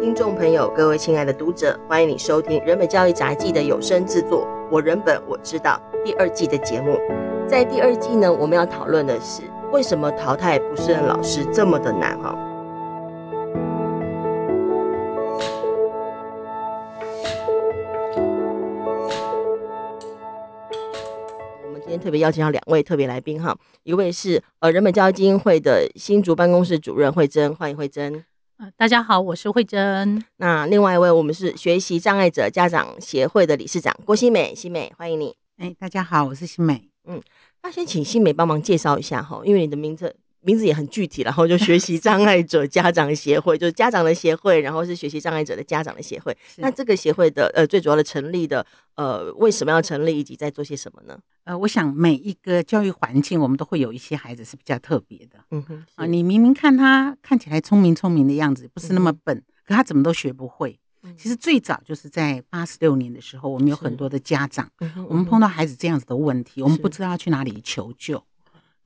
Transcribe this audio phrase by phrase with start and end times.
[0.00, 6.98] 听众朋友，各位亲爱的读者，欢迎你收听人本教育杂记的有声制作《我人本我知道》第二季的节目。
[7.46, 12.34] 在第二季呢，我们要讨论的是为什么淘汰不适任老师这么的难哈。
[21.62, 27.86] 我们今天特别邀请到两位特别来宾哈，一位是呃人本教育基金会的新竹办公室主任惠珍，欢迎惠
[28.60, 28.72] 贞。
[28.76, 30.22] 大家好，我是慧珍。
[30.36, 35.34] 那另外一位，我们是学习障碍者家长协会的理事长郭新美，新美欢迎你。
[35.56, 36.88] 哎，大家好，我是新美。
[37.04, 37.20] 嗯，
[37.62, 40.14] 那先请新美帮忙介绍一下哈，因为你的名字。
[40.42, 46.36] 名字也很具体，然后就学习障碍者家长协会，就是家长的协会，然后是学习障碍者的家长的协会。
[46.56, 51.18] 那这个协会的呃最主要的成立的呃为什么要成立，以及在做些什么呢？
[51.44, 55.38] 呃，我想每一个教育环境，我们都会有一些孩子是比较特别的。
[55.50, 60.78] 嗯哼，啊，你明明看他看起来聪明聪明的样子，不是那么笨，嗯、可他怎么都学不会。
[61.16, 64.70] 其实最早就是在八十六年的时候，我们有很多的家长，
[65.08, 68.22] 我们碰到孩子这样子的问题，我们不知道要去哪里求救。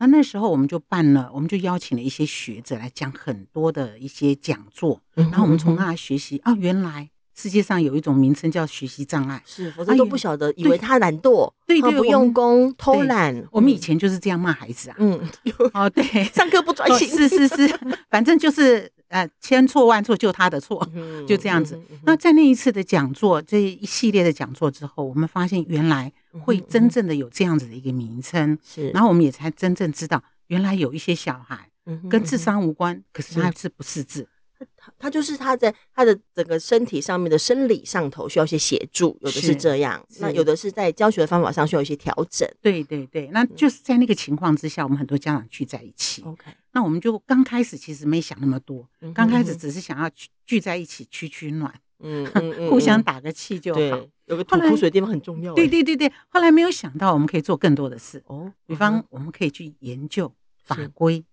[0.05, 13.43] 那那时候我们就办了，我们就邀请了一些学者来讲很多的一些讲座，然后我们从那学习啊，原来世界上有一种名称叫学习障碍，是否则都不晓得，以为他懒惰，对对，不用功，偷懒。
[13.51, 15.19] 我们以前就是这样骂孩子啊，嗯，
[15.73, 17.79] 哦对， 上课不专心，是是是，
[18.11, 20.87] 反正就是呃千错万错就他的错，
[21.27, 21.81] 就这样子。
[22.05, 26.13] 那在那一次的讲座，这一系列的讲座之后，我们发现原来。
[26.41, 31.71] 会真正的有这样子的一个名称，是，然后我们也才真正知道，原来有一些小孩，
[32.11, 34.29] 跟智商无关，可是他是不识字，
[34.77, 51.73] 他他就是他在他的整个身体上面的生理上头需要一些协助，有的是这样，那有的是在教学的方法上需要一些调整，对对对，那就是在那个情况之下，我们很多家长聚在一起，OK，那我们就刚开始其实没想那么多，刚开始只是想要聚聚在一起取取暖。
[52.05, 54.07] 嗯，互相打个气就好。
[54.27, 55.55] 有个吐苦水的地方很重要。
[55.55, 61.25] 对对对对，后来没有想到我们可以做更多的事哦，比方我们可以去研究法规，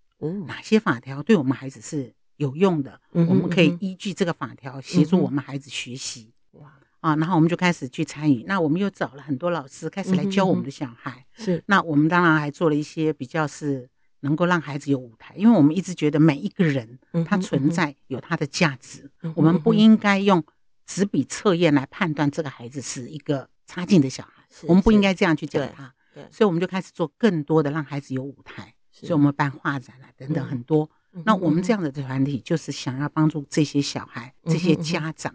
[0.47, 6.31] 哪些法条对我们孩子是有用的，我们可以依据这个法条协助我们孩子学习。
[6.53, 8.43] 哇啊，然后我们就开始去参与。
[8.47, 11.25] 那我们又找了很多老师开始来教我们的小孩。
[11.33, 13.89] 是，那我们当然还做了一些比较是。
[14.23, 20.43] 能够让孩子有舞台，因为我们一直觉得每一个人他存在有他的价值，我们不应该用
[20.93, 25.93] 纸笔测验来判断这个孩子是一个差劲的小孩，我们不应该这样去教他。
[26.29, 30.89] 所以我们就开始做更多的让孩子有舞台，所以我们办画展啊等等很多。
[31.23, 35.33] 那我们这样的团体就是想要帮助这些小孩、这些家长，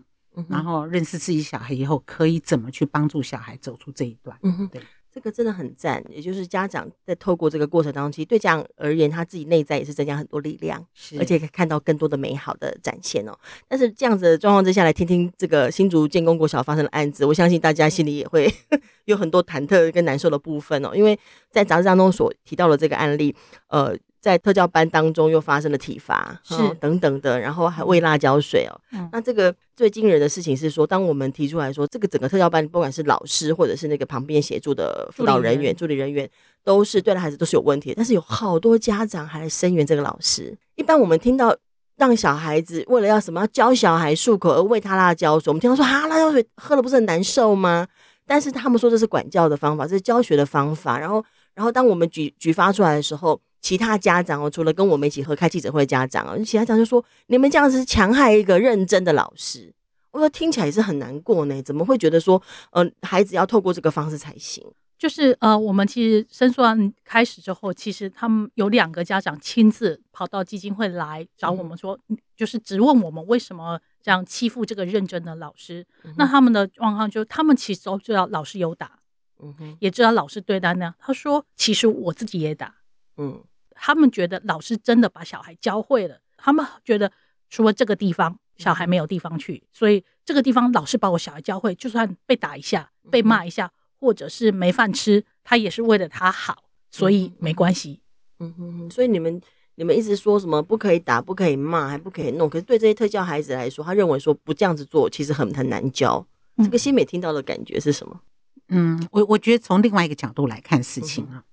[0.49, 4.39] 然后认识自己小孩以后可以怎么去帮助小孩走出这一段。
[4.43, 4.83] 嗯对。
[5.17, 13.35] 这个真的很赞，也就是家长在透过这个过程当中，其实对家长而言，他自己内在也是增加很多力量，是而且可以看到更多的美好的展现哦。
[13.67, 18.53] 但是这样子的状况之下，来听听这个新竹建功国小发生的案子，我相信大家心里也会
[19.07, 20.91] 有很多忐忑跟难受的部分哦。
[20.95, 21.19] 因为
[21.51, 23.35] 在杂志当中所提到的这个案例，
[23.69, 23.97] 呃。
[24.27, 28.75] 在特教班当中又发生了体罚，是等等的，然后还喂辣椒水哦。
[28.91, 36.29] 嗯、那这个最惊人的事情是说，当我们提出来说，这个整个特教班不管是老师或者是那个旁边协助的辅导人员、助理人员，
[36.65, 37.95] 都是对的孩子都是有问题的。
[37.95, 40.53] 但是有好多家长还来声援这个老师。
[40.75, 41.57] 一般我们听到
[41.97, 47.87] 让小孩子为了要什么要教小孩漱口而喂他辣椒水，我们听到说啊，辣椒水喝了不是很难受吗？
[48.27, 50.99] 但是他们说这是管教的方法，这是教学的方法。
[50.99, 53.41] 然后，然后当我们举举发出来的时候。
[53.67, 59.75] 其他家长哦，除了跟我们一起合开记者会的家长哦，其他家长就说：“你们这样子是强害一个认真的老师。”
[60.13, 62.41] 我说听起来也是很难过呢，怎么会觉得说，
[62.71, 64.65] 呃，孩子要透过这个方式才行？
[64.97, 75.85] 就是呃，我们其实申诉案开始之后，其实他们有两个家长亲自跑到基金会来找我们说，嗯、就是质问我们为什么这样欺负这个认真的老师。
[76.05, 79.01] 嗯、那他们的状况就，他们其实都知道老师有打，
[79.43, 80.95] 嗯哼，也知道老师对待那样。
[81.01, 82.77] 他说：“其实我自己也打，
[83.17, 83.43] 嗯。”
[83.79, 87.13] 他们觉得老师真的把小孩教会了，他们觉得
[87.51, 93.71] 除了这个地方，小孩没有地方去，所以这个地方老师把我小孩教会，就算被打一下、被骂一下，
[94.01, 98.01] 或者是没饭吃，他也是为了他好，所以没关系。
[98.41, 99.41] 嗯哼，所以你们
[99.77, 106.27] 你们一直说什么不可以打、不可以骂、还不可以弄，可是对这些特教孩子来说，他认为说不这样子做其实很很难教。
[106.59, 108.21] 这个新美听到的感觉是什么？
[108.69, 111.45] 嗯，我我觉得从另外一个角度来看事情啊。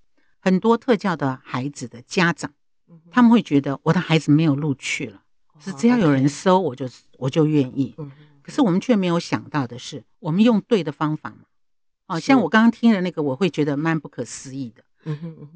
[0.43, 2.51] 很多特教的孩子的家长，
[3.09, 5.21] 他们会觉得我的孩子没有录取了，
[5.57, 6.85] 是只要有人收我就
[7.17, 7.95] 我就愿意。
[8.41, 11.45] 可是我们却没有想到的是，我们用对的方法嘛。
[12.07, 14.83] 哦，像我刚刚听的那个，我会觉得蛮不可思议的。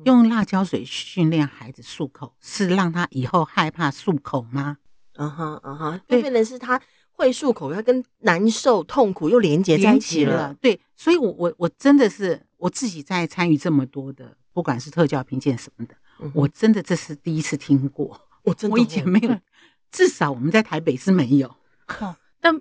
[0.06, 4.78] 用辣椒水训练孩子漱口，是让他以后害怕漱口吗？
[5.16, 6.82] 嗯哼嗯哼，对，变成是他
[7.12, 10.54] 会漱口，他跟难受、痛苦又连接在一起了。
[10.62, 18.20] 对，所以我我我真的是我自己在参与这么多的，不管是特教评鉴什么的，嗯、我真的这是第一次听过。
[18.42, 19.38] 我真的我以前没有，
[19.92, 21.48] 至少我们在台北是没有。
[22.02, 22.60] 哦、但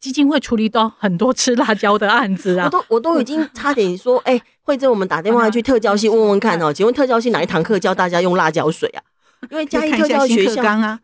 [0.00, 9.02] 基金会处理到很多吃辣椒的案子啊，我都我都已经差点说，哎、欸，惠珍，我们打电话去特教系问问看哦，请问特教系哪一堂课教大家用辣椒水啊？
[9.48, 10.98] 因为嘉义特教学校啊，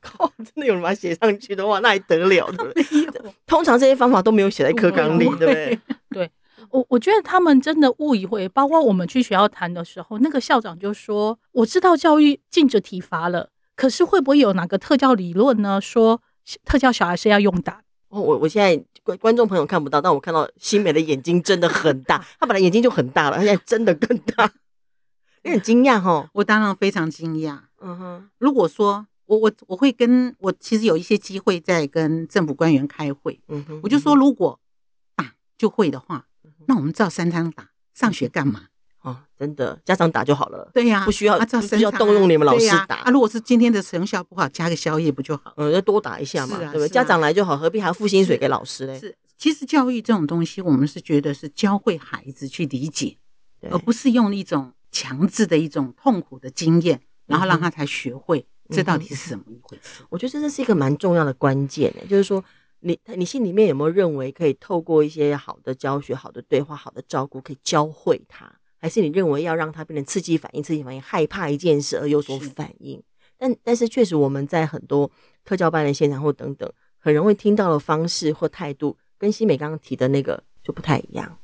[0.00, 2.46] 靠，真的有人把它写上去的话，那还得了？
[2.52, 3.34] 对不对？
[3.48, 5.80] 通常这些方法都没有写在课纲里，对不对？
[6.10, 6.30] 对，
[6.70, 15.80] 我我觉得他们真的误以为，包括我们去学校谈的时候，那个校长就说：“我知道教育禁止体罚了，可是会不会有哪个特教理论呢？
[15.80, 16.20] 说
[16.64, 24.50] 特教小孩是要用打？”哦，我我现在观观众朋友看不到，但我看到新美的眼睛真的很大，他本来眼睛就很大了，他现在真的更大。
[25.42, 27.60] 你很惊讶哈，我当然非常惊讶。
[27.80, 34.60] 嗯哼，如果说我我我会跟我其实有一些机会在跟政府官员开会，嗯哼，我就说如果
[35.14, 36.26] 打就会的话，
[36.66, 38.66] 那我们照三餐打，上学干嘛？
[39.02, 40.70] 哦，真的，家长打就好了。
[40.74, 42.96] 对呀，不需要不需要动用你们老师打。
[42.96, 45.54] 啊，如果是今天的成效不好，加个宵夜不就好？
[45.56, 46.88] 嗯，要多打一下嘛，对不对？
[46.88, 48.98] 家长来就好，何必还要付薪水给老师嘞？
[48.98, 53.16] 是，其实教育这种东西，我们是觉得是教会孩子去理解，
[53.70, 54.72] 而不是用一种。
[54.92, 60.02] 强制的一种痛苦的经验，然后让他才学会这到底是什么一回事。
[60.08, 62.44] 我觉得这是一个蛮重要的关键，就是说，
[62.80, 68.52] 你你心里面有没有认为可以透过一些好的教学、好的对话、好的照顾，可以教会他？
[68.78, 73.02] 还是你认为要让他变成刺激反应、刺激反应，害怕一件事而有所反应？
[73.36, 75.10] 但但是确实我们在很多
[75.44, 81.38] 特教班的现场或等等，很容易听到的方式或态度，跟西美刚刚提的那个就不太一样，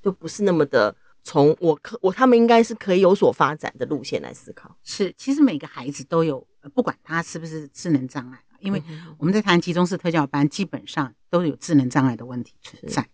[0.00, 0.94] 就不是那么的。
[1.24, 4.76] 从我可我他们应该是可以有所发展的路线来思考。
[4.84, 8.82] 是，其实每个孩子都有，不管他是不是智能障碍，因为
[9.18, 13.08] 我们在谈集中式特教班，基本上都有智能障碍的问题存在。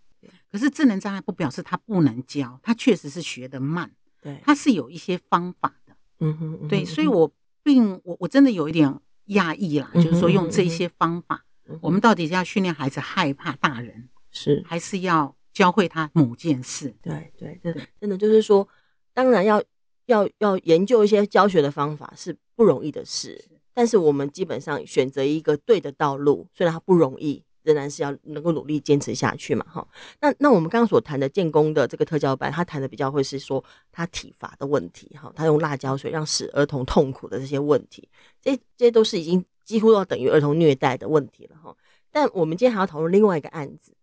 [0.51, 3.91] 可是智能障碍不表示他不能教，他确实是学得慢。
[4.21, 5.95] 对，他是有一些方法的。
[6.19, 7.31] 嗯哼，对，所以我
[7.63, 11.43] 并我我真的有一点讶异啦，就是说用这些方法，
[11.81, 15.35] 我们到底是要训练孩子害怕大人，是还是要？
[15.53, 18.67] 教会他某件事，对对对，真的就是说，
[19.13, 19.63] 当然要
[20.07, 23.39] 要要研究一些教学的方法是不容易的事，
[23.73, 29.87] 但是我们基本上选择一个对的道路，虽然它不容易，仍然是要能够努力坚持下去嘛，哈。
[30.21, 38.07] 那那我们刚刚所谈的建功的这个特教班，他谈的比较会是说他体罚的问题，哈，他用辣椒水让使儿童痛苦的这些问题，
[38.41, 41.75] 这这些都是已经几乎要等于儿童虐待的问题了，哈。
[42.11, 43.93] 但我们今天还要讨论另外一个案子。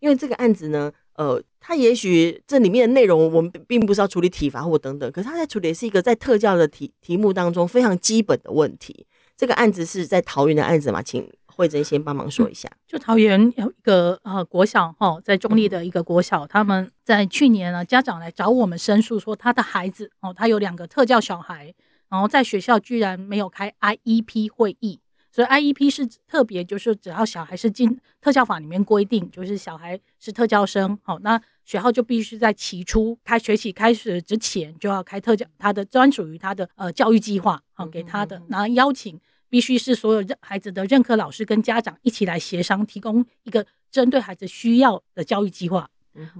[0.00, 9.06] 因为这个案子呢，呃，他也许这里面的内容我们并不是要处理体罚或等等，可是他在处理的是一个在特教的题题目当中非常基本的问题。
[9.40, 11.02] 这个案子是在桃园的案子嘛？
[11.02, 12.70] 请惠珍先帮忙说一下。
[12.86, 21.74] 就桃园有一个呃国小哈、哦，在中立的一个国小，他们在去年呢，家长来找我们申诉说，他的孩子哦，他有两个特教小孩，
[22.10, 25.00] 然后在学校居然没有开 IEP 会议。
[25.32, 39.18] 所以 IEP 是特别，就是只要小孩是进特教法里面规定，就是小孩是特教生，好，那学校就必须在起初开学期开始之前就要开特教，他的专属于他的呃教育计划，好给他的，然后邀请
[39.50, 45.90] 必须是所有认孩子的任课老师跟家长一起来协商，提供一个针对孩子需要的教育计划。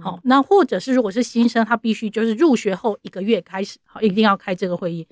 [0.01, 5.07] 好，那或者是如果是新生，他必须就是入学后一个月开始，好，一定要开这个会议。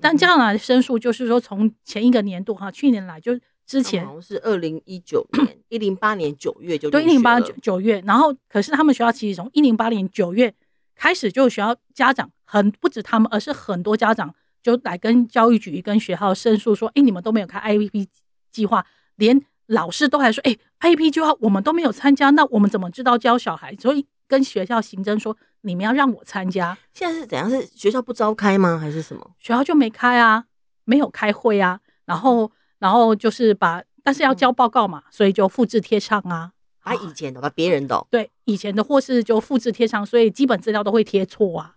[0.00, 10.54] 但这样来申诉，就是说从前一个年度哈，去年来就之前好像是二零一九年 一零八年九月就对一零八九九月，然后可是他们学校其实从一零八年九月
[10.94, 18.08] 开始就学校家长很不止他们，而是很多家长就来跟教育局跟学校申诉说，哎，你们都没有开 IEP
[18.50, 19.40] 计划，连。
[19.66, 23.74] 老师都还说，哎，IEP 计划我们都没有参加，那我们怎么知道教小孩？
[23.76, 26.76] 所以跟学校行政说，你们要让我参加。
[26.92, 27.48] 现在是怎样？
[27.48, 28.76] 是学校不召开吗？
[28.78, 29.30] 还是什么？
[29.38, 30.44] 学校就没开啊，
[30.84, 31.80] 没有开会啊。
[32.04, 36.52] 然后，然后就是把，但是要交报告嘛，嗯、所以就复制贴上啊。
[36.82, 41.73] 把以前的，把别人的，对，以前的或是就复制贴上，所以基本资料都会贴错啊。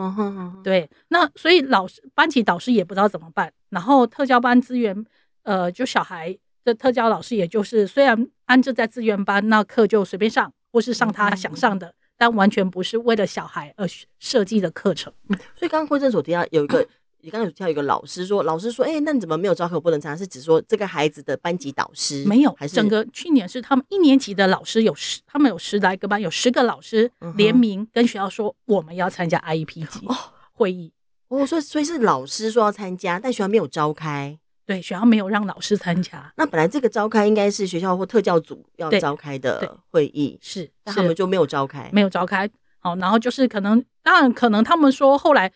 [0.00, 0.90] 嗯哼哼，对。
[1.08, 3.52] 那所以老师、班级导师也不知道怎么办。
[3.68, 5.04] 然后特教班资源，
[5.42, 6.38] 呃，就小孩。
[6.62, 13.88] 的特教老师也就是虽然安置在资源班，那课就随便上，或是上他想上的，嗯、但完全不是为了小孩而
[14.18, 15.10] 设计的课程。
[15.30, 16.86] 嗯、所以刚刚惠贞所提到有一个，
[17.22, 20.18] 你刚刚有提到一个老师说，老师说，哎、欸，那你怎么没有招考不能参加？
[20.18, 22.52] 是指说这个孩子的班级导师没有？
[22.54, 30.06] 还是整个去年是他们一年级的老师有十，他们有十来个班，有十个老师联名跟学校说我们要参加 IEP 级
[30.52, 30.92] 会议。
[31.28, 34.38] 哦，所以所以是老师说要参加，但学校没有召开。
[34.66, 36.32] 对，学校没有让老师参加。
[36.36, 42.48] 那本来这个召开应该是学校或特教组要召开的会议，是，但他们就没有召开，没有召开。
[42.78, 45.52] 好，然后就是可能，当然可能他们说后来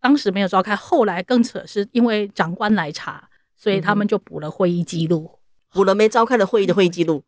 [0.00, 5.38] 当时没有召开，后来更扯是因为长官来查，所以他们就补了会议记录，
[5.72, 7.24] 补了没召开的会议的会议记录。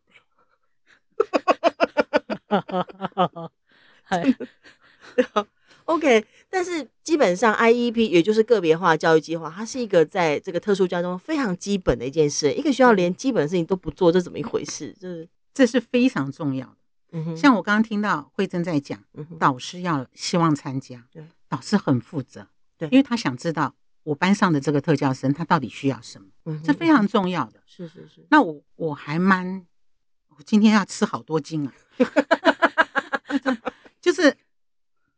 [2.47, 2.83] 哈哈
[3.13, 3.49] 哈哈
[5.33, 5.47] 哈
[5.85, 12.53] ，OK，但是基本上 IEP 也就是个别化教育计划，它是一个在这个特殊教育中非常基本的一件事。
[12.53, 14.95] 一个学校连基本的事情都不做，这怎么一回事？
[14.99, 16.75] 这是这是非常重要的。
[17.11, 19.03] 嗯哼，像我刚刚听到惠珍在讲，
[19.39, 22.47] 导师要希望参加，对，导师很负责，
[22.79, 27.61] 对，因为他想知道我班上的这个特教生他到底需要什么，嗯，这非常重要的。
[27.67, 29.63] 是是是，那我我还蛮，
[30.29, 31.73] 我今天要吃好多斤啊。
[34.01, 34.37] 就是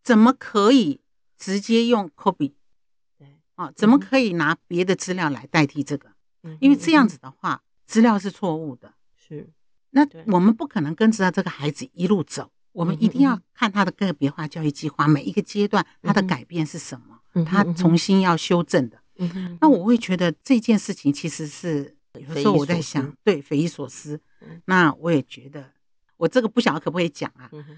[0.03, 0.99] 怎么可以
[1.37, 2.53] 直接用 copy？
[3.17, 6.09] 对啊，怎么可以拿别的资料来代替这个？
[6.43, 8.95] 嗯，因为这样子的话，资料是错误的。
[9.15, 9.47] 是，
[9.91, 10.01] 那
[10.33, 18.97] 我们不可能跟着这个孩子一路走，我们一定要看他的个别化教育计划，每一个阶段他的改变是什么，他重新要修正的。
[19.17, 24.19] 嗯，那我会觉得这件事情其实是有时候我在想，对，匪夷所思。
[24.65, 25.71] 那我也觉得。
[26.17, 27.49] 我这个不晓得可不可以讲啊？
[27.51, 27.77] 嗯、哼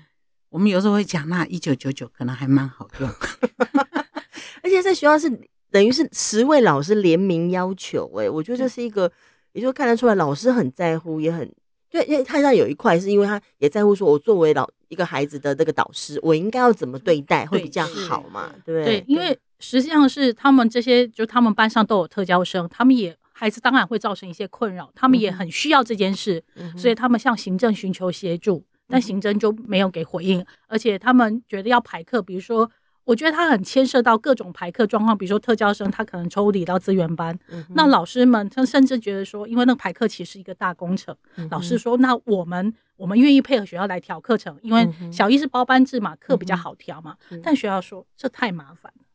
[0.50, 3.10] 我们有时候会讲，那一九九九可能还蛮好用，
[4.62, 5.30] 而且在学校是
[5.72, 9.10] 等于是十位老师联名要求，哎，我觉得这是一个，
[9.54, 11.50] 也就看得出来老师很在乎，也很
[11.94, 18.52] 对，因为他上有一块是因为他也在乎，说我作为老一个孩子的这个导师，我应该要怎么对待会比较好嘛？
[18.66, 23.16] 对，对，因为实际上是他们这些，就他们班上都有特教生，他们也。
[23.36, 32.70] 孩子当然会造成一些困扰，他们也很需要这件事，嗯、所以他们向行政寻求协助，嗯、但行政就没有给回应，而且他们觉得要排课，比如说，
[33.06, 49.06] 我觉得他很牵涉到各种排课状况，比如说特教生他可能抽离到资源班，嗯、那老师们他甚至觉得说，因为那个排课其实是一个大工程，嗯、老师说，那我们我们愿意配合学校来调课程，因为小一是包班制嘛，课比较好调嘛，嗯、但学校说这太麻烦了，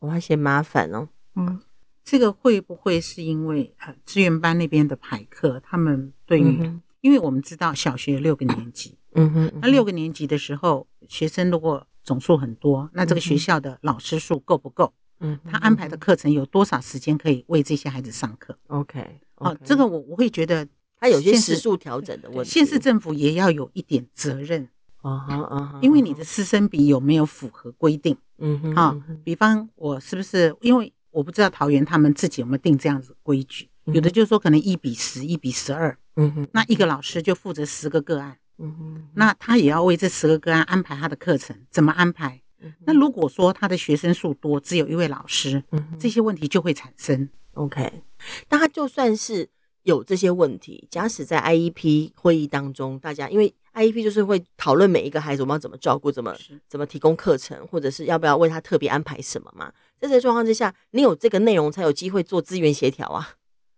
[0.00, 1.60] 我还嫌麻烦哦，嗯。
[2.06, 14.92] 这个会不会是因为呃资源班那边的排课，他们对于，嗯、因为我们知道小学有六个年级，嗯哼，嗯哼，那六个年级的时候，学生如果总数很多，那这个学校的老师数够不够？
[15.20, 20.68] 嗯，他安排的课程有多少时间可以为这些孩子上课？OK，哦，这个我我会觉得
[21.00, 24.68] 他有些时数调整的问题，县市政府也要有一点责任
[25.02, 28.16] 啊哈啊，因为你的师生比有没有符合规定？
[28.38, 30.92] 嗯哼，啊，比方我是不是因为。
[31.14, 42.40] 我不知道桃园他们自己有没有定这样子规矩，有的就是说可能一比十，一比十二，嗯哼，那一个老师就负责十个个案，嗯哼，那他也要为这十个个案安排他的课程，怎么安排？
[42.86, 47.28] 那如果说他的学生数多，只有一位老师，嗯，这些问题就会产生。
[47.52, 48.02] OK，
[48.48, 49.48] 那他就算是
[49.82, 53.54] 有这些问题，假使在 IEP 会议当中，大家因为。
[53.74, 56.32] IEP 就是会讨论每一个孩子我们要怎么照顾，怎么
[56.68, 59.72] 怎么提供课程，或者是要不要为他特别安排什么嘛？
[59.98, 63.30] 在这个状况之下，你有这个内容才有机会做资源协调啊。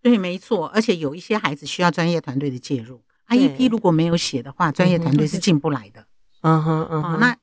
[0.03, 3.01] 对，没错，而且有一些孩子需要专业团队的介入。
[3.29, 6.07] IEP 如果没有写的话，专业团队是进不来的。
[6.43, 7.21] 嗯哼嗯哼。
[7.21, 7.37] 那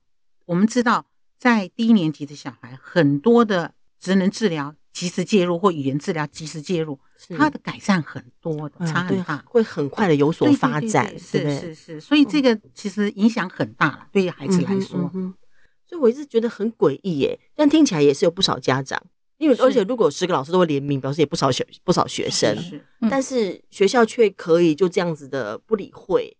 [0.46, 1.06] 我们知道，
[1.38, 4.76] 在低年级的小孩，很多的职能治疗。
[4.94, 7.00] 及时介入或语言治疗及时介入，
[7.36, 15.10] 他的改善很多的，差很大，会很快的有所发展，是是是，所以这个其实影响很大了，对于孩子来说。
[15.88, 19.02] 所以我一直觉得很诡异耶，但听起来也是有不少家长，
[19.44, 22.58] 因为而且如果十个老师都会联名，表示也不少学不少学生，
[23.10, 26.38] 但是学校却可以就这样子的不理会，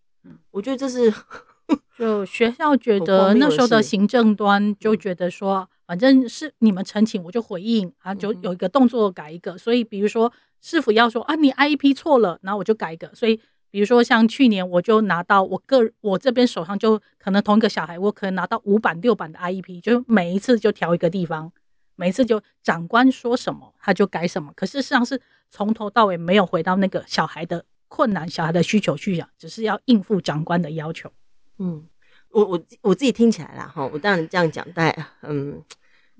[0.52, 1.14] 我觉得这是
[2.00, 5.70] 就学校觉得那时候的行政端就觉得说。
[5.86, 9.58] 反正是你们陈情，我就回应啊，就有一个动作改一个。
[9.58, 10.32] 所以比如说
[10.62, 13.14] 市府要说啊，你 IEP 错了，然后我就改一个。
[13.14, 13.38] 所以
[13.70, 21.52] 比如说像去年，我就拿到我个我这边手上就可能同一个小孩，我可能拿到五版六版的 IEP，就每一次就调一个地方，
[21.96, 24.52] 每次就长官说什么他就改什么。
[24.56, 31.12] 可是实际上是从头到尾没有回到那个小孩的困难、小孩的需求去讲，只是要应付长官的要求。
[31.58, 31.88] 嗯。
[32.30, 35.64] 我我我自己听起来啦，哈，我当然这样讲，但嗯，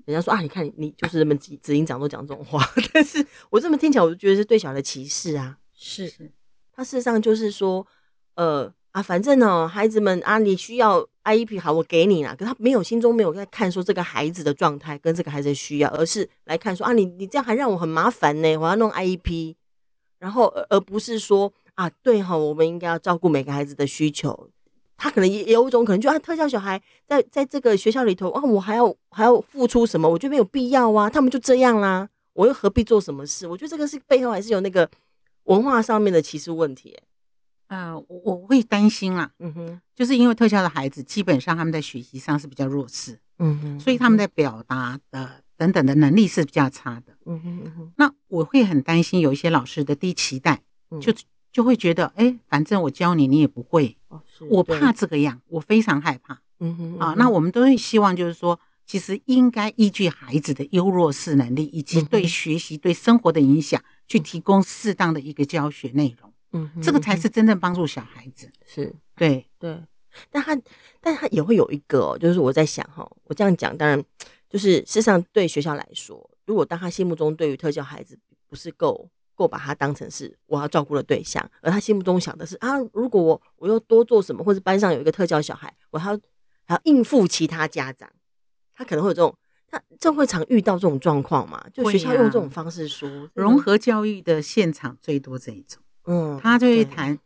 [0.04, 2.64] 人家说啊，你看你就是这么执执行长都讲这种话，
[2.94, 5.58] 但是我这么听起来，我就觉得是对小孩的歧视啊。
[5.74, 6.30] 是，
[6.72, 7.84] 他事实上就是说，
[8.36, 12.32] 呃啊，反正呢，孩子们啊，你需要 IEP 好，我给你啦。
[12.38, 19.56] 可他没有心中没有在看说这个孩子的状态跟这个孩子的需要，而是来看说啊，你你这样还让我很麻烦呢，我要弄 IEP，
[20.20, 24.48] 然后而而不是说啊，对哈，我们应该要照顾每个孩子的需求。
[24.96, 30.08] 他可能也有一种可能，就啊，特教小孩在在这个学校里头啊，我还要还要付出什么？
[30.08, 31.10] 我觉得没有必要啊。
[31.10, 33.48] 他们就这样啦，我又何必做什么事？
[33.48, 34.88] 我觉得这个是背后还是有那个
[35.46, 36.96] 文化上面的歧视问题。
[37.74, 47.92] 呃，我我会担心啦，嗯哼，就是因为特教的孩子基本上他们在学习上是比较弱势，嗯哼，所以他们在表达的等等的能力是比较差的，嗯哼嗯哼。
[47.96, 50.62] 那我会很担心有一些老师的低期待，
[51.00, 51.12] 就
[51.52, 53.96] 就会觉得，哎，反正我教你你也不会，
[54.50, 57.14] 我怕这个样，我非常害怕，嗯哼啊。
[57.16, 66.33] 那我们都会希望就是说，其实应该依据孩子的优弱势能力以及对学习对生活的影响，去提供适当的一个教学内容。
[66.54, 68.48] 嗯，这个才是真正帮助小孩子。
[68.64, 69.78] 是，对对，
[70.30, 70.56] 但他，
[71.00, 74.02] 但他也会有一个、哦，就是我在想哈，我这样讲，当然
[74.48, 78.16] 就是事实上对学校来说，如果当他心目中对于特教孩子
[78.48, 86.20] 不是够够把他当成是我要照顾的对象，而他心目中想的是啊，如果我我又多做什么，或者班上有一个特教小孩，我还要
[86.64, 88.08] 还要应付其他家长，
[88.72, 91.66] 他可能会有这种，他这会常遇到这种状况嘛？
[91.72, 95.82] 就学校用这种方式说，啊、融合教育的现场最多这一种。
[96.04, 97.18] 嗯，他就会谈，哎、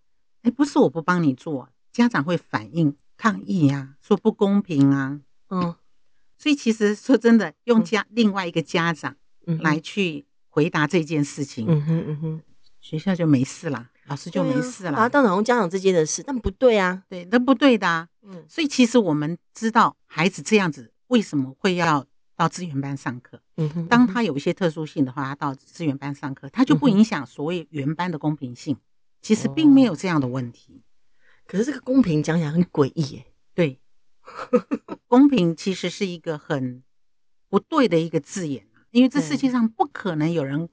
[0.44, 5.20] 欸，不是我不帮你做，家长会反映抗议啊，说不公平啊，
[5.50, 5.74] 嗯，
[6.36, 9.16] 所以其实说真的，用家、嗯、另外一个家长
[9.60, 12.42] 来去回答这件事情，嗯哼嗯哼，
[12.80, 22.06] 学校就没事了，老师就没事了，啊，当然用家长之间的事，但不对啊，对，那不对的，啊，嗯，所以其实我们知道孩子这样子为什么会要。
[22.38, 28.76] 到资源班上课，嗯哼，当他有一些特殊性的话，他到资源班上课，他就不影响所谓原班的公平性。
[29.20, 30.80] 其实并没有这样的问题。
[31.44, 33.26] 可是这个公平讲起来很诡异耶。
[33.52, 33.80] 对，
[35.08, 36.84] 公平其实是一个很
[37.48, 40.68] 不对的一个字眼，因为这世界上不可能有人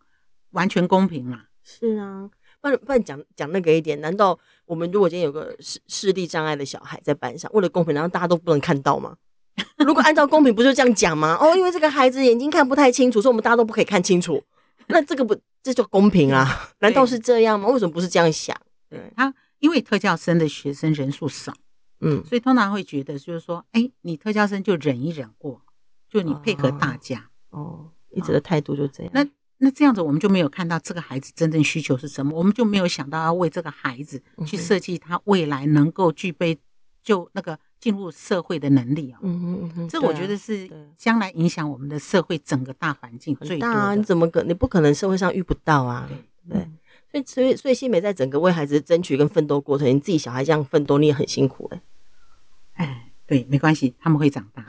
[0.52, 1.46] 完全公平嘛。
[1.64, 2.30] 是啊，
[2.62, 9.18] 不然不然讲讲那个一点，难道我们如果今天有个视视力障碍的小孩在班上，为了公平，然后大家都不能看到吗？
[9.78, 11.38] 如果按照公平，不就这样讲吗？
[11.40, 14.44] 哦，因为这个孩子眼睛看不太清楚，所以我们大家都不可以看清楚。
[14.88, 16.70] 那这个不，这就公平啊？
[16.80, 17.70] 难道是这样吗？
[17.70, 18.56] 为什么不是这样想？
[18.90, 21.54] 对他，因为特教生的学生人数少，
[22.02, 25.62] 嗯，所以通常会觉得就是说，哎，你特教生就忍一忍过，
[26.10, 27.30] 就你配合大家。
[27.50, 29.12] 哦，哦，一直的态度就这样。
[29.14, 29.26] 那
[29.58, 36.60] 那这样子，我们就没有看到这个孩子真正需求是什么，我们就没有想到要为这个孩子去设计他未来能够具备
[37.04, 37.58] 就那个。
[37.86, 40.68] 进入社会的能力啊，嗯嗯嗯哼，这我觉得是
[40.98, 43.94] 将来影响我们的社会整个大环境最大啊。
[43.94, 46.10] 你怎么可你不可能社会上遇不到啊？
[46.50, 46.68] 对，
[47.12, 51.82] 所以所以所以欣美在整个为孩子争取跟奋斗过程，你自己小孩这样奋斗，你也很辛苦哎。
[52.74, 54.66] 哎，对，没关系，他们会长大，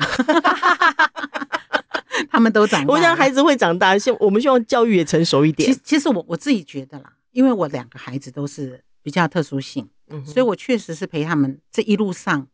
[2.31, 2.92] 他们都长大。
[2.92, 5.72] 我想孩子会长大，希我们希望教育也成熟一点。
[5.72, 12.46] 其其实我我自己觉得啦，因为我两个孩子都是比较特殊性，嗯，所以我确实是陪他们这一路上。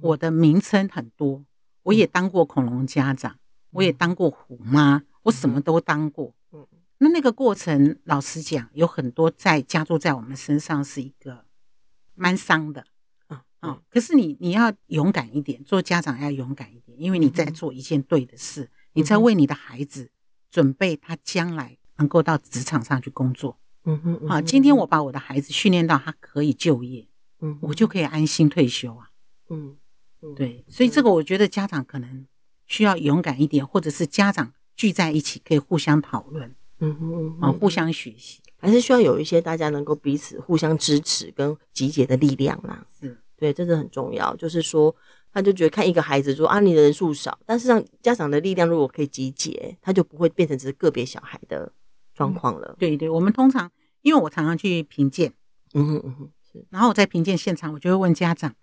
[0.00, 1.44] 我的名称很多，
[1.82, 3.38] 我也当过恐龙家长，
[3.70, 6.34] 我也当过虎妈，我什么都当过。
[6.98, 11.44] 那那个过程，老实讲，有很多在加注在我们身上，是一个
[12.14, 12.84] 蛮伤的。
[13.60, 20.10] 啊，可是你你要勇敢一点，做家长要勇敢一点，因为你在做一件对的事，你在为你的孩子
[20.50, 23.58] 准备他将来能够到职场上去工作。
[23.84, 24.28] 嗯嗯。
[24.28, 27.08] 好，今天我把我的孩子训练到他可以就业，
[27.40, 29.10] 嗯，我就可以安心退休啊。
[29.48, 29.76] 嗯，
[30.34, 32.26] 对，所以这个我觉得家长可能
[32.66, 42.86] 需要勇敢一点，或者是家长聚在一起可以互相讨论，嗯嗯嗯，互相学习，还是需要有一些大家能够彼此互相支持跟集结的力量啦。
[42.98, 44.34] 是，对，这是很重要。
[44.36, 44.94] 就是说，
[45.32, 51.72] 他就觉得看一个孩子说啊，你的人数少，但是让家长的力量如果可以集结，他就不会变成只是个别小孩的
[52.14, 52.74] 状况了。
[52.78, 53.70] 对对，我们通常
[54.02, 55.32] 因为我常常去评鉴，
[55.74, 58.54] 嗯哼嗯哼，是，然后我在评鉴现场，我就会问家长。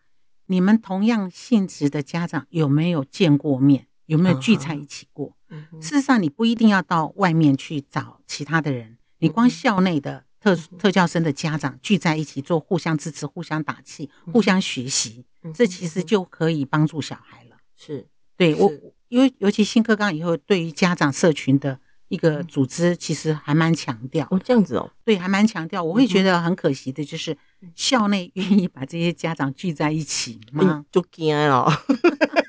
[0.48, 3.88] 你们同样性质的家长有没有见过面？
[4.06, 5.38] 有没有聚在一起过？
[5.50, 15.26] 嗯、事实上，你不一定要到外面去找其他的人，你光校内的特特教生的家长聚在一起做互相支持、互相打气、互相学习，
[15.56, 17.58] 这其实就可以帮助小孩了。
[17.78, 18.72] 是，对我，
[19.08, 21.80] 因为尤其新课纲以后，对于家长社群的。
[22.14, 25.84] 一个组织其实还蛮强调哦，这样子哦，对，还蛮强调。
[25.84, 27.36] 我会觉得很可惜的就是
[27.74, 30.86] 校内愿意把这些家长聚在一起吗？
[30.92, 31.68] 就惊了，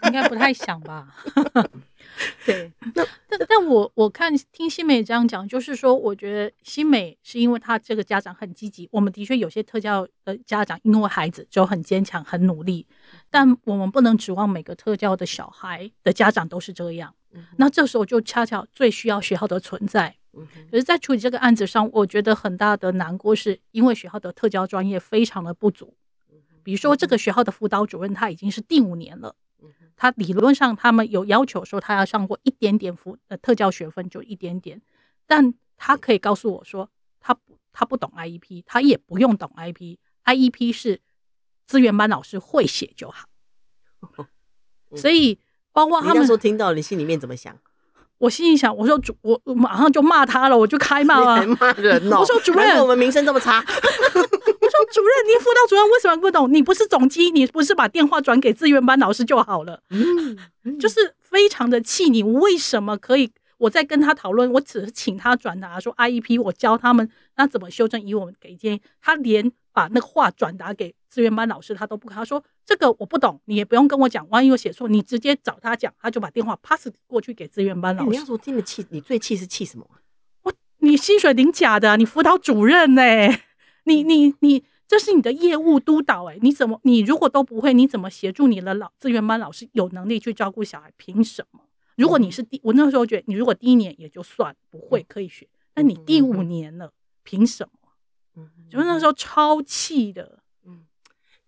[0.03, 1.17] 应该不太想吧。
[2.45, 8.87] 对，那但但我我看听新美这样讲，就是说，我觉得新美是因为他这个家长很积极。
[8.93, 12.87] 我们的确有些特教的家长，因为孩子就很坚强、很努力，
[13.31, 17.15] 但我们不能指望每个特教的小孩的家长都是这样。
[17.57, 20.17] 那这时候就恰巧最需要学校的存在。
[20.71, 25.97] 可是，在处理这个案子上，我觉得很大的难过是因为学校的特教专业非常的不足。
[26.65, 29.37] 比如说，这个学校的辅导主任他已经是第五年了。
[29.97, 34.83] 他理论上，他们有要求说他要上过一点点辅呃特教学分，就一点点。
[35.27, 41.01] 但他可以告诉我说，他不他不懂 IEP，他也不用懂 IEP，IEP 是
[41.67, 43.29] 资源班老师会写就好。
[44.97, 45.39] 所以
[45.75, 47.55] 包括他们说听到，你心里面怎么想？
[48.19, 52.21] 我心里想，我说主，我我马上就骂他了，我就开骂了，骂人哦。
[52.23, 53.59] 我说主任，我们名声这么差。
[53.61, 56.51] 我说主任，你辅导主任为什么不懂？
[56.55, 59.81] 你不是总机，你不是把电话转给志愿班老师就好了？
[59.91, 63.31] 嗯，就是非常的气你，为什么可以？
[63.59, 78.11] 我在跟他讨论，我只是请他转达说 IEP，我教他们那怎么修正，以我们给建议，他连把那个话转达给资源班老师，他都不，他说这个我不懂，你也不用跟我讲，万一我写错，你直接找他讲，他就把电话 pass 过去给资源班老师。
[78.11, 79.89] 你要说真的气，你最气是气什么？
[80.43, 83.43] 我你薪水领假的，你辅导主任呢、欸？
[83.85, 90.93] 你你你，这是你的业务督导哎、欸，你怎么你如果都不会，你怎么协助你的老资源班老师有能力去照顾小孩？
[90.97, 91.61] 凭什么？
[91.97, 95.47] 如果你是第，我那时候觉得你如果第一年也就算不会可以学，
[95.77, 97.91] 那你第五年了，凭什么？
[98.37, 100.41] 嗯，就那时候超气的。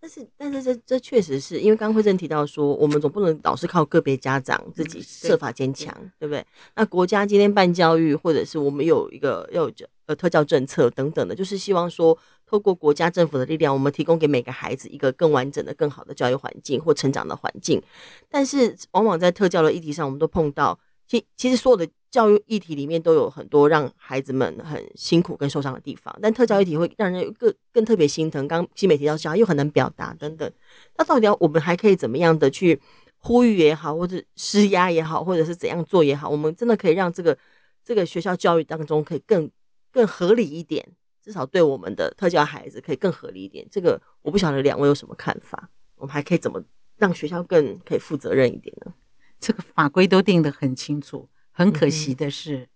[0.01, 6.45] 嗯，但是但是这这确实是因为刚刚惠贞提到说，我们总不能老是靠个别家长自己设法坚强，对不对？
[6.75, 9.75] 那国家今天办教育，或者是我们有一个要有
[10.07, 12.19] 呃特教政策等等的，就是希望说。
[12.49, 17.83] 透过国家政府的力量，我们提供给每个孩子一个更完整的、更好的教育环境或成长的环境。
[18.31, 20.79] 但是，往往在特教的议题上，我们都碰到，
[21.09, 26.17] 其其实所有的教育议题里面都有很多让孩子们很辛苦跟受伤的地方。
[26.23, 28.47] 但特教议题会让人更更特别心疼。
[28.49, 30.51] 刚新美提到小又很难表达等等，
[30.97, 32.81] 那到底要我们还可以怎么样的去
[33.19, 37.37] 呼吁也好，或者施压也好，或者是怎样做也好，我们真的可以让这个
[37.85, 39.51] 这个学校教育当中可以更
[39.93, 40.87] 更合理一点。
[41.23, 45.69] 至少对我们的特教孩子可以更合理一点，这个我不晓得两位有什么看法？
[45.99, 46.63] 我们还可以怎么
[46.99, 48.95] 让学校更可以负责任一点呢？
[49.41, 52.69] 这个法规都定得很清楚，很可惜的是，嗯、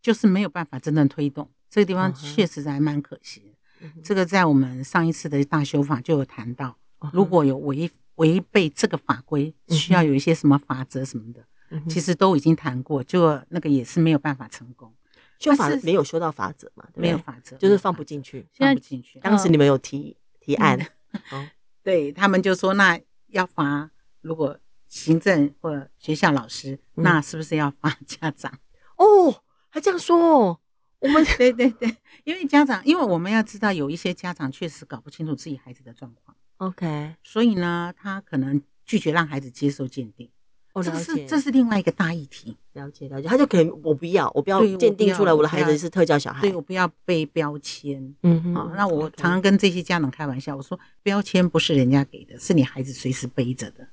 [0.00, 1.50] 就是没有办法真正推动。
[1.68, 3.86] 这个地方确实还蛮可惜的。
[3.86, 14.94] 嗯、这个在我们上一次的大修法就有谈到，嗯、如果有违违背这个法规，需要有一些什么法则什么的，嗯、其实都已经谈过，就那个也是没有办法成功。
[15.40, 16.86] 修法没有修到法则嘛？
[16.94, 19.18] 没有法则，就是放不进去，放不进去。
[19.18, 20.78] 当时你们有提提案，
[21.82, 24.56] 对他们就说，那要罚，如果
[24.92, 28.52] 行政或学校老师，那是不是要发家长？
[28.98, 29.34] 哦，
[29.70, 30.58] 还这样说哦？
[30.98, 36.36] 我们 对对对，因为家长，因为我们要知道，有一些家长确实搞不清楚自己孩子的状况。
[36.58, 40.28] OK，所以呢，他可能拒绝让孩子接受鉴定。
[40.74, 42.58] 哦，这是这是另外一个大议题。
[42.74, 48.14] 了解了解，他就可能我不要，我不要鉴定出来我的孩子是特教小孩，对，我不要被标签。
[48.22, 53.88] 嗯哼，好，那我常常跟这些家长开玩笑，我说标签不是人家给的，是你孩子随时背着的，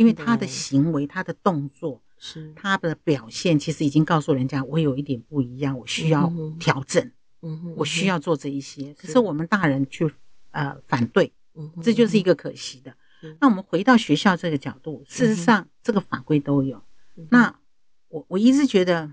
[0.00, 7.12] 因为他的行为、他的动作、是他的表现，其实已经告诉人家我有一点不一样，我需要调整。
[7.42, 10.10] 嗯哼，我需要做这一些，可是我们大人去
[10.52, 12.94] 呃反对，嗯这就是一个可惜的。
[13.40, 16.82] 那我们回到学校这个角度，事实上这个法规都有。
[17.28, 17.58] 那
[18.08, 19.10] 我我一直觉得，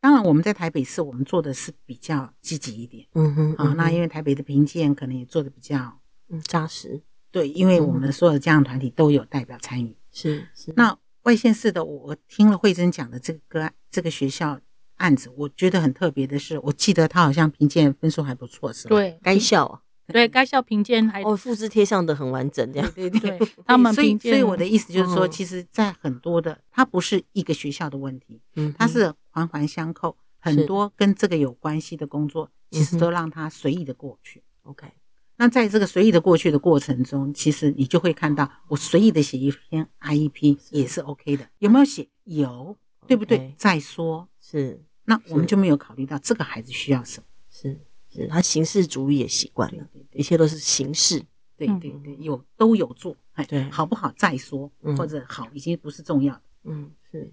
[0.00, 3.08] 当然我们在台北市，我们做的是比较积极一点。
[3.14, 7.02] 嗯哼，啊，那因为台北的评鉴可能也做的比较嗯扎实。
[7.32, 9.96] 对，因为我们所有的家长团体都有代表参与。
[10.12, 10.72] 是是。
[10.76, 14.60] 那外县市的，我听了慧珍讲的这个这个学校
[14.96, 18.96] 案子，我觉得很特别的是，我记得他好像评鉴分数还不错，是吧？
[18.96, 19.82] 对，该校啊。
[20.12, 23.48] 对，该校评鉴还哦，复制贴上的很完整，这样对对对。
[23.64, 34.42] 他们所以所以我的意思就是说，其实，在很多的，它不是一个学校的问题，嗯，它是环环相扣，很多跟这个有关系的工作，其实都让它随意的过去。
[34.64, 34.88] OK，
[35.40, 42.06] 那在这个随意的过去的过程中，其实你就会看到，我随意的写一篇 IEP 也是 OK 的，有没有写？
[42.24, 42.76] 有，
[43.06, 43.54] 对不对？
[43.56, 47.26] 再说，是，那我们就没有考虑到这个孩子需要什么？
[47.50, 47.80] 是。
[48.12, 51.22] 是他形式主义也习惯了，对对对，一切都是形式，
[51.56, 57.32] 对对对，有都有做，哎，对，好不好再说，嗯、或者好已经不是重要的，嗯，是，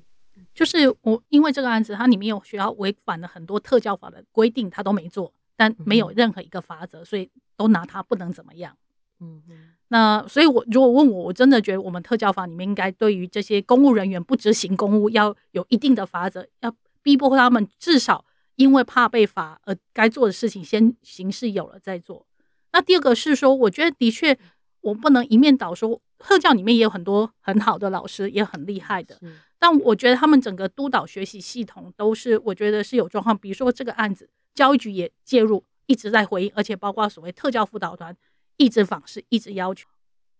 [0.53, 8.77] 就是我因为这个案子，它里面有学校违反了很多特教法的规定，他都没做，但没有任何一个法则，所以都拿它不能怎么样，
[9.19, 9.43] 嗯，
[9.89, 18.23] 那所以我如果问我，我真的觉得我们特教法里面应该对于这些公务人员不执行公务要有一定的法则，要逼迫他们至少。
[18.57, 22.25] 因为怕被罚，而该做的事情先形式有了再做。
[22.71, 24.35] 那第二个是说，我觉得的确，
[24.81, 29.19] 我不能一面倒说，特教里面也有很多很好的老师，也很厉害的。
[29.59, 33.37] 但我觉得他们整个督导学习系统都是，我觉得是有状况。
[33.37, 38.17] 比如说这个案子，教育局也介入，一直在回应，而且包括所谓特教辅导团
[38.57, 39.87] 一直访视，一直要求。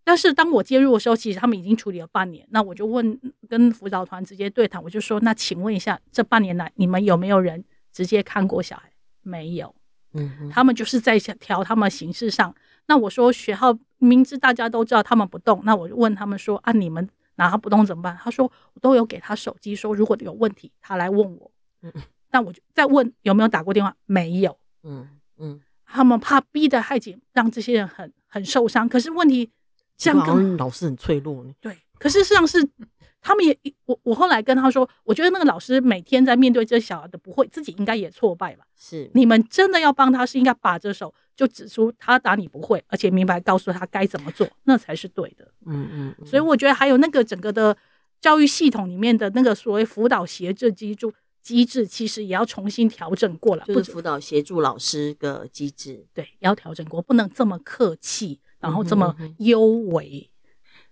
[0.03, 2.47] 但是当我介入的时候，其实他们已经处理了半年。
[2.49, 7.63] 那我就问，跟辅导团直接对谈，我就说，那请问一下，这半年来你们有没有人？
[7.93, 8.91] 直接看过小孩？
[9.21, 9.75] 没有，
[10.13, 12.55] 嗯哼，他们就是在调他们形式上。
[12.87, 18.17] 那我说学号明知大家都知道他们不动，那我就问他们说啊，你们拿他不动怎么办？
[18.19, 21.51] 他说我都有给他手机，说如果有问题他来问我。
[21.81, 21.91] 嗯，
[22.29, 24.57] 但我就再问有没有打过电话，没有。
[24.83, 28.87] 嗯嗯，他们怕逼得太紧，让这些人很很受伤。
[28.89, 29.49] 可是问题，
[29.97, 30.15] 像
[30.57, 31.53] 老师很脆弱呢。
[31.59, 32.69] 对，可是实际上是。
[33.19, 38.65] 他们也，我我后来跟他说，我觉得那个老师每天在面对这小孩的不会，自己应该也挫败吧。
[38.77, 45.51] 是，你们真的要帮他，是应该把着手就指出他打你不会，而且明白告诉他该怎么做，那才是对的。
[45.65, 46.25] 嗯嗯，嗯。
[46.25, 47.75] 所以我觉得还有那个整个的
[48.21, 51.11] 教育系统里面的那个所谓辅导协助机制
[51.47, 53.63] 机制，其实也要重新调整过了。
[53.65, 60.29] 就是辅导协助老师的机制，对，要调整过，不能这么客气，然后这么优为。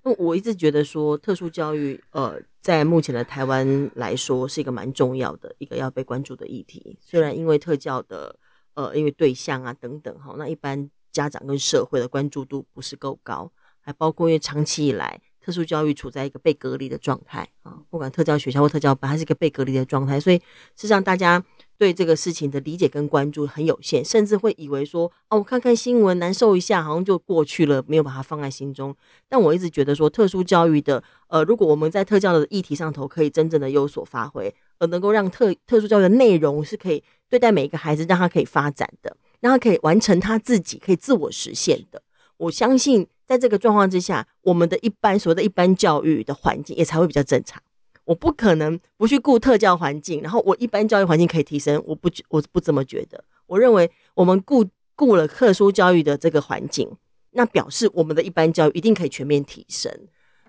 [0.03, 0.13] 那。
[0.13, 6.97] 我一直觉得说，特殊教育，呃，在目前的台湾来说，是一个蛮重要的一个要被关注的议题。
[7.01, 8.37] 虽然因为特教的，
[8.75, 15.19] 呃，因为对象啊等等，哈，那一般家长跟社会的关注度不是够高，还包括因为长期以来。
[15.45, 20.43] 特殊教育处在一个被隔离的状态啊，不管特教学校或特教班，它是一个被隔离的状态，所以事
[20.77, 21.43] 实上大家
[21.77, 28.95] 对这个事情的理解跟关注很有限，甚至会以为说，哦，我看看新闻，难受一下，好像就过去了，没有把它放在心中。
[29.29, 42.01] 但我一直觉得说，特殊教育的，呃，如果我们在特教的议题上头可以真正的有所发挥，而能够让特特殊教育的内容是可以对待每一个孩子，让他可以发展的，让他可以完成他自己，可以自我实现的，
[42.37, 43.05] 我相信。
[43.27, 47.61] 在这个状况之下，我们的一般所谓的一般教育的环境也才会比较正常。
[48.03, 53.23] 我不可能不去顾特教环境，然后我一般教育环境可以提升，我不我不这么觉得。
[53.47, 54.63] 我认为我们顾
[54.95, 56.87] 顾了特殊教育的这个环境，
[57.31, 59.91] 那表示我们的一般教育一定可以全面提升。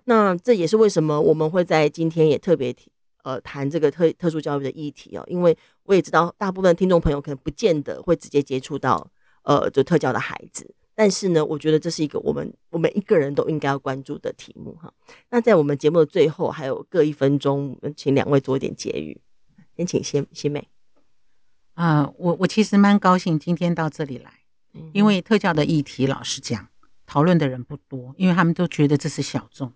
[0.05, 2.91] 那这也是为什么我们会在今天也特别提
[3.25, 9.09] 呃谈这个特特殊教育的议题哦，因为我也知道大部分听众朋友可能不见得会直接接触到
[9.45, 10.75] 呃就特教的孩子。
[10.97, 14.93] 但是呢，我觉得这是一个我们我们一个人都应该要关注的题目哈。
[15.29, 19.21] 那在我们节目的最后，还有各一分钟，请两位做一点结语。
[19.77, 20.69] 先请新新美。
[21.75, 24.33] 啊、呃，我我其实蛮高兴今天到这里来，
[24.95, 26.69] 因为特教的议题，老实讲，
[27.05, 29.75] 讨论的人不多，因为他们都觉得这是小众。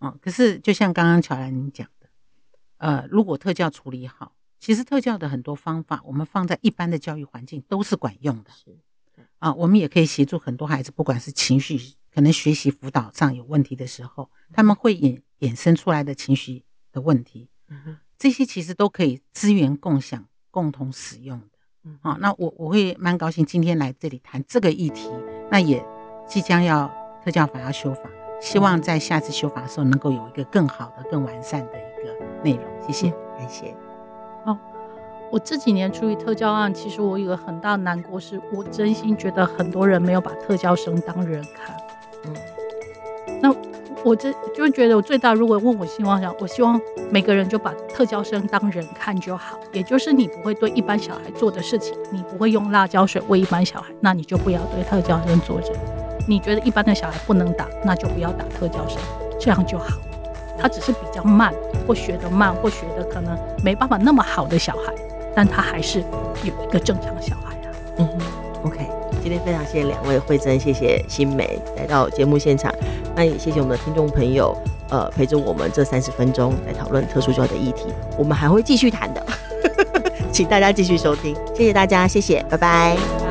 [0.00, 2.08] 哦，可是就像刚刚乔兰你讲的，
[2.76, 8.50] 呃，如果特教处理好，其实特教的很多方法，我们放在一般的教育环境都是管用的。
[9.38, 11.78] 啊，我们也可以协助很多孩子，不管是情绪
[12.14, 17.48] 可能学习辅导上有问题的时候，他们会衍衍生出来的情绪的问题，
[18.18, 21.46] 这些其实都可以资源共享、共同使用的。
[22.02, 25.10] 啊，那我我会蛮高兴今天来这里谈这个议题。
[25.50, 25.84] 那也
[26.28, 26.88] 即将要
[27.24, 28.02] 特教法要修法，
[28.40, 32.64] 希望在下次修法的时候能够有一个更好的、更完善的一个内容。
[32.86, 33.76] 谢谢，感谢。
[35.32, 41.74] 我这几年处理特教案，其实我有个很大的难过，是我真心觉得很多人没有把特教生当人看。
[42.26, 42.34] 嗯，
[43.40, 43.54] 那
[44.04, 46.78] 我这就觉得我最大，如果问我希望想，我希望
[47.10, 49.58] 每个人就把特教生当人看就好。
[49.72, 55.70] 也就是你不会对一般小孩做的事情，你不会用辣椒水喂一般小孩，那你就不要对特教生做人。
[56.28, 58.98] 你觉得一般的小孩不能打，那就不要打特教生，
[59.40, 59.98] 这样就好。
[60.58, 61.54] 他只是比较慢，
[61.88, 64.92] 或学得慢，或学得可能没办法那么好的小孩。
[65.34, 66.00] 但他还是
[66.44, 67.68] 有一个正常的小孩啊。
[67.98, 68.08] 嗯
[68.64, 68.78] ，OK，
[69.22, 72.72] 今天非常谢谢两位慧珍，谢谢新美来到节目现场，
[73.14, 74.56] 那也谢谢我们的听众朋友，
[74.90, 77.86] 呃，陪着我们这三十分钟来讨论特殊教育的议题，
[78.18, 79.26] 我们还会继续谈的，
[80.32, 83.21] 请大家继续收听，谢谢大家，谢谢，拜拜。